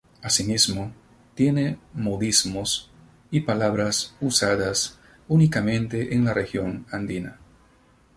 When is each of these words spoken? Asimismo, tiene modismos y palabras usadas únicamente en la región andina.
Asimismo, 0.23 0.93
tiene 1.35 1.77
modismos 1.93 2.89
y 3.29 3.41
palabras 3.41 4.15
usadas 4.19 4.97
únicamente 5.27 6.15
en 6.15 6.25
la 6.25 6.33
región 6.33 6.87
andina. 6.91 7.37